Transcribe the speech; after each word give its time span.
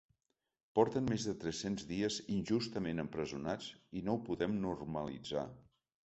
Porten 0.77 1.09
més 1.09 1.25
de 1.27 1.33
tres-cents 1.41 1.83
dies 1.91 2.15
injustament 2.35 3.03
empresonats 3.03 3.67
i 4.01 4.03
no 4.07 4.15
ho 4.19 4.23
podem 4.31 4.55
normalitzar! 4.65 5.45